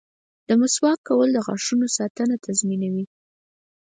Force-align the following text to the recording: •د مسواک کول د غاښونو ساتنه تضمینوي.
•د 0.47 0.49
مسواک 0.61 0.99
کول 1.07 1.29
د 1.33 1.37
غاښونو 1.45 1.87
ساتنه 1.97 2.35
تضمینوي. 2.45 3.05